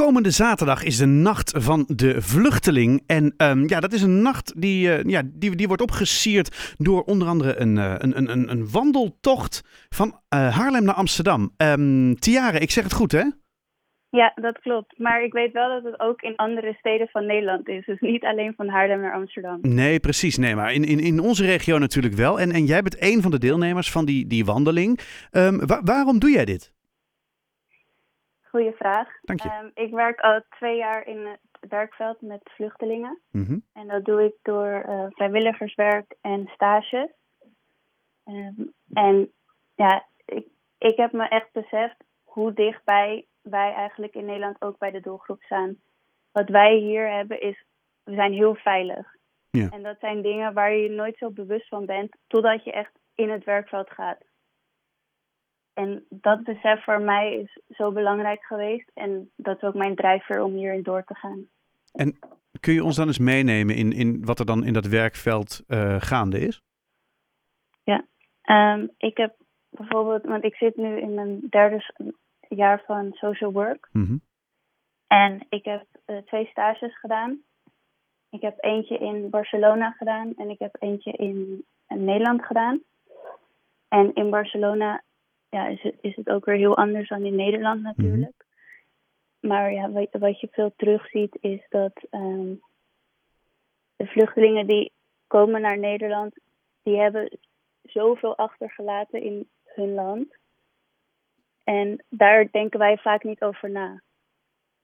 [0.00, 3.02] Komende zaterdag is de Nacht van de Vluchteling.
[3.06, 7.02] En um, ja, dat is een nacht die, uh, ja, die, die wordt opgesierd door
[7.02, 11.54] onder andere een, uh, een, een, een wandeltocht van uh, Haarlem naar Amsterdam.
[11.56, 13.24] Um, Tiare, ik zeg het goed hè?
[14.10, 14.98] Ja, dat klopt.
[14.98, 17.86] Maar ik weet wel dat het ook in andere steden van Nederland is.
[17.86, 19.58] Dus niet alleen van Haarlem naar Amsterdam.
[19.62, 20.36] Nee, precies.
[20.36, 22.40] Nee, maar in, in, in onze regio natuurlijk wel.
[22.40, 25.00] En, en jij bent een van de deelnemers van die, die wandeling.
[25.32, 26.73] Um, wa waarom doe jij dit?
[28.54, 29.08] Goeie vraag.
[29.22, 29.48] Dank je.
[29.62, 33.20] Um, ik werk al twee jaar in het werkveld met vluchtelingen.
[33.30, 33.64] Mm -hmm.
[33.72, 37.10] En dat doe ik door uh, vrijwilligerswerk en stages.
[38.24, 39.32] Um, en
[39.74, 40.46] ja, ik,
[40.78, 45.42] ik heb me echt beseft hoe dichtbij wij eigenlijk in Nederland ook bij de doelgroep
[45.42, 45.76] staan.
[46.32, 47.64] Wat wij hier hebben is,
[48.04, 49.06] we zijn heel veilig.
[49.50, 49.68] Ja.
[49.70, 52.92] En dat zijn dingen waar je je nooit zo bewust van bent, totdat je echt
[53.14, 54.18] in het werkveld gaat.
[55.74, 58.90] En dat besef voor mij is zo belangrijk geweest.
[58.94, 61.48] En dat is ook mijn drijfveer om hierin door te gaan.
[61.92, 62.18] En
[62.60, 65.96] kun je ons dan eens meenemen in, in wat er dan in dat werkveld uh,
[65.98, 66.62] gaande is?
[67.82, 68.04] Ja,
[68.44, 69.34] um, ik heb
[69.70, 71.92] bijvoorbeeld, want ik zit nu in mijn derde
[72.48, 73.88] jaar van social work.
[73.92, 74.20] Mm -hmm.
[75.06, 77.42] En ik heb uh, twee stages gedaan.
[78.30, 82.82] Ik heb eentje in Barcelona gedaan en ik heb eentje in, in Nederland gedaan.
[83.88, 85.02] En in Barcelona
[85.54, 88.34] ja, is, het, is het ook weer heel anders dan in Nederland natuurlijk.
[88.38, 88.46] Mhm.
[89.40, 89.48] Mm-hmm.
[89.48, 92.60] Maar ja, wat, wat, je veel terugziet is dat um,
[93.96, 94.92] de vluchtelingen die
[95.26, 96.34] komen naar Nederland,
[96.82, 97.38] die hebben
[97.82, 100.36] zoveel achtergelaten in hun land.
[101.64, 104.02] En daar denken wij vaak niet over na.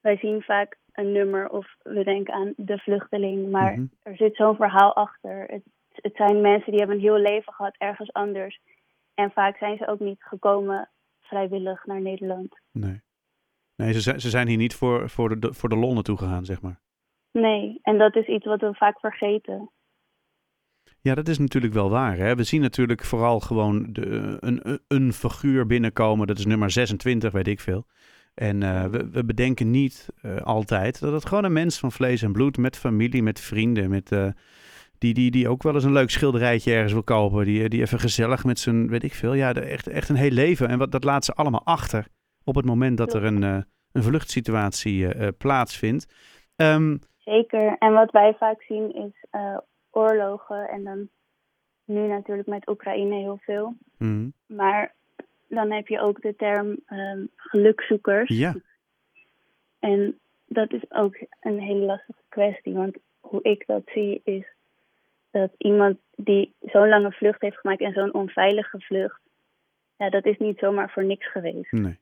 [0.00, 3.86] Wij zien vaak een nummer of we denken aan de vluchteling, maar Mhm.
[4.02, 5.44] er zit zo'n verhaal achter.
[5.46, 8.60] Het, het zijn mensen die hebben een heel leven gehad ergens anders.
[9.20, 10.88] En vaak zijn ze ook niet gekomen
[11.20, 12.60] vrijwillig naar Nederland.
[12.70, 13.00] Nee.
[13.76, 16.44] Nee, ze zijn, ze zijn hier niet voor, voor, de, voor de lol naartoe gegaan,
[16.44, 16.80] zeg maar.
[17.32, 19.70] Nee, en dat is iets wat we vaak vergeten.
[21.00, 22.16] Ja, dat is natuurlijk wel waar.
[22.16, 22.34] Hè?
[22.34, 26.26] We zien natuurlijk vooral gewoon de, een, een figuur binnenkomen.
[26.26, 27.86] Dat is nummer 26, weet ik veel.
[28.34, 32.22] En uh, we, we, bedenken niet uh, altijd dat het gewoon een mens van vlees
[32.22, 34.30] en bloed, met familie, met vrienden, met, uh,
[35.00, 37.44] die, die, die ook wel eens een leuk schilderijtje ergens wil kopen.
[37.44, 40.68] Die, die even gezellig met zijn, weet ik veel, ja, echt, echt een heel leven.
[40.68, 42.06] En wat, dat laat ze allemaal achter
[42.44, 43.42] op het moment dat er een,
[43.92, 46.06] een vluchtsituatie plaatsvindt.
[46.56, 47.76] Um, Zeker.
[47.78, 49.24] En wat wij vaak zien is
[49.90, 51.08] oorlogen en dan
[51.84, 53.74] nu natuurlijk met Oekraïne heel veel.
[53.98, 54.32] Mm.
[54.46, 54.94] Maar
[55.48, 58.28] dan heb je ook de term um, gelukzoekers.
[58.28, 58.54] Ja.
[59.78, 62.72] En dat is ook een hele lastige kwestie.
[62.72, 64.46] Want hoe ik dat zie is
[65.30, 69.20] dat iemand die zo'n lange vlucht heeft gemaakt en zo'n onveilige vlucht,
[69.96, 71.72] ja, dat is niet zomaar voor niks geweest.
[71.72, 71.98] Nee.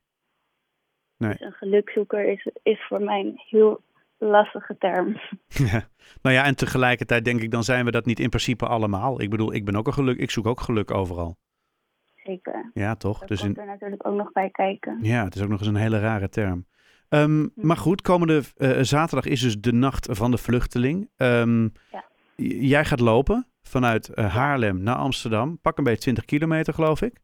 [1.16, 1.30] nee.
[1.30, 3.80] Dus een gelukzoeker is, is voor mij een heel
[4.18, 5.16] lastige term.
[5.48, 5.88] Ja.
[6.22, 9.20] Nou ja, en tegelijkertijd denk ik, dan zijn we dat niet in principe allemaal.
[9.20, 11.36] Ik bedoel, ik ben ook een geluk, ik zoek ook geluk overal.
[12.14, 12.70] Zeker.
[12.74, 13.18] Ja, toch?
[13.18, 13.62] Dat dus komt in...
[13.62, 14.98] er natuurlijk ook nog bij kijken.
[15.02, 16.66] Ja, het is ook nog eens een hele rare term.
[17.08, 21.10] Um, maar goed, komende uh, zaterdag is dus de nacht van de vluchteling.
[21.16, 22.04] Um, ja.
[22.42, 25.60] Jij gaat lopen vanuit uh, Haarlem naar Amsterdam.
[25.60, 27.20] Pak een beetje 20 kilometer, geloof ik.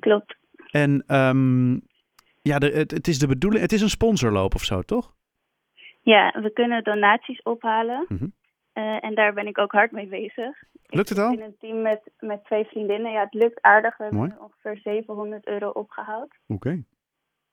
[0.00, 0.36] Klopt.
[0.70, 1.80] En um,
[2.42, 5.14] ja, de, het, het, is de bedoeling, het is een sponsorloop of zo, toch?
[6.02, 8.04] Ja, we kunnen donaties ophalen.
[8.08, 8.32] Mm -hmm.
[8.74, 10.62] uh, en daar ben ik ook hard mee bezig.
[10.86, 11.32] Lukt het al?
[11.32, 13.12] Ik ben in een team met, met twee vriendinnen.
[13.12, 13.96] Ja, het lukt aardig.
[13.96, 14.28] We Mooi.
[14.28, 16.34] hebben ongeveer 700 euro opgehaald.
[16.46, 16.68] Oké.
[16.68, 16.84] Okay.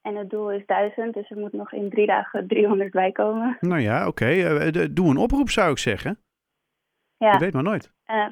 [0.01, 3.57] En het doel is 1000, dus er moet nog in drie dagen 300 bij komen.
[3.61, 4.23] Nou ja, oké.
[4.23, 4.67] Okay.
[4.67, 6.19] Uh, doe een oproep, zou ik zeggen.
[7.25, 7.31] Ja.
[7.31, 7.91] Je weet maar nooit.
[8.07, 8.27] Uh,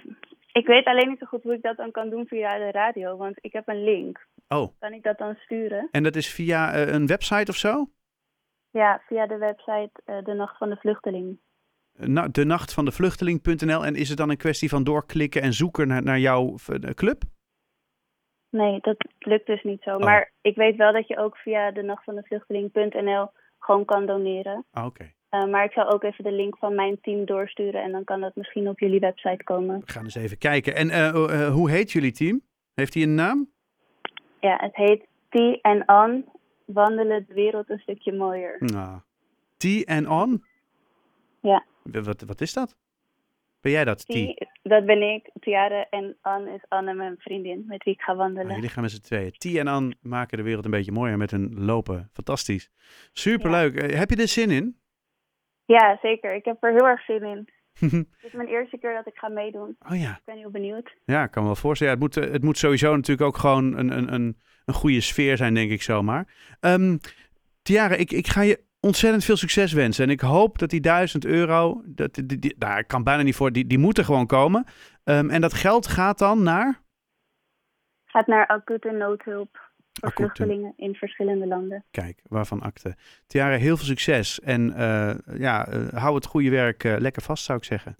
[0.51, 3.17] ik weet alleen niet zo goed hoe ik dat dan kan doen via de radio,
[3.17, 4.27] want ik heb een link.
[4.47, 4.67] Oh.
[4.79, 5.87] Kan ik dat dan sturen?
[5.91, 7.85] En dat is via uh, een website of zo?
[8.69, 11.39] Ja, via de website uh, De Nacht van de Vluchteling.
[11.93, 13.85] Na, de nacht van de vluchteling.nl.
[13.85, 16.55] En is het dan een kwestie van doorklikken en zoeken naar, naar jouw
[16.93, 17.23] club?
[18.49, 19.89] Nee, dat lukt dus niet zo.
[19.89, 20.03] Oh.
[20.03, 24.05] Maar ik weet wel dat je ook via de nacht van de vluchteling.nl gewoon kan
[24.05, 24.65] doneren.
[24.71, 25.11] Ah, Oké.
[25.33, 28.21] Uh, maar ik zal ook even de link van mijn team doorsturen en dan kan
[28.21, 29.79] dat misschien op jullie website komen.
[29.85, 30.75] We gaan eens even kijken.
[30.75, 32.41] En uh, uh, hoe heet jullie team?
[32.73, 33.49] Heeft hij een naam?
[34.39, 36.25] Ja, het heet T en On
[36.65, 38.55] wandelen de wereld een stukje mooier.
[38.59, 38.99] Nou,
[39.57, 40.43] T en On?
[41.39, 41.65] Ja.
[41.83, 42.75] Wat, wat is dat?
[43.61, 44.11] Ben jij dat, T?
[44.11, 48.15] T, dat ben ik, Tiare, en On is Anne, mijn vriendin, met wie ik ga
[48.15, 48.49] wandelen.
[48.49, 49.31] Ah, jullie gaan met z'n tweeën.
[49.31, 52.09] T en On maken de wereld een beetje mooier met hun lopen.
[52.13, 52.69] Fantastisch.
[53.13, 53.81] Superleuk.
[53.81, 53.97] Ja.
[53.97, 54.81] Heb je er zin in?
[55.73, 56.33] Ja, zeker.
[56.33, 57.49] Ik heb er heel erg zin in.
[57.79, 59.75] Het is mijn eerste keer dat ik ga meedoen.
[59.89, 60.11] Oh ja.
[60.11, 60.93] Ik ben heel benieuwd.
[61.05, 61.93] Ja, ik kan me wel voorstellen.
[61.93, 65.37] Ja, het, moet, het moet sowieso natuurlijk ook gewoon een, een, een, een goede sfeer
[65.37, 66.27] zijn, denk ik zomaar.
[66.61, 66.99] Um,
[67.61, 70.03] Tiara, ik, ik ga je ontzettend veel succes wensen.
[70.03, 73.35] En ik hoop dat die 1000 euro, dat, die, die, nou, ik kan bijna niet
[73.35, 74.65] voor, die, die moeten gewoon komen.
[75.03, 76.81] Um, en dat geld gaat dan naar?
[78.05, 79.71] Gaat naar acute noodhulp
[80.01, 81.85] voor vluchtelingen in verschillende landen.
[81.91, 82.95] Kijk, waarvan akte.
[83.27, 84.39] Tiara, heel veel succes.
[84.39, 87.97] En uh, ja, uh, hou het goede werk uh, lekker vast, zou ik zeggen.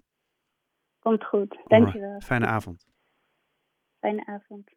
[0.98, 1.58] Komt goed.
[1.64, 2.20] Dankjewel.
[2.20, 2.86] Fijne avond.
[3.98, 4.70] Fijne avond.